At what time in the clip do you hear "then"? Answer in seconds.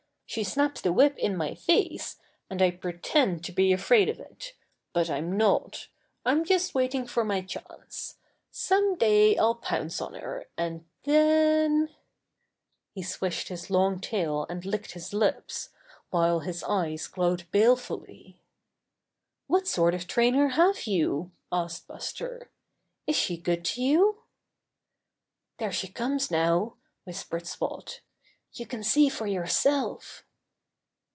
11.03-11.93